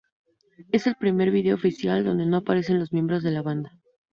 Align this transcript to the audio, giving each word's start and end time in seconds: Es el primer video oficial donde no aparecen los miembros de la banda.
Es 0.71 0.87
el 0.87 0.95
primer 0.95 1.29
video 1.29 1.53
oficial 1.53 2.03
donde 2.03 2.25
no 2.25 2.37
aparecen 2.37 2.79
los 2.79 2.91
miembros 2.91 3.21
de 3.21 3.29
la 3.29 3.43
banda. 3.43 3.77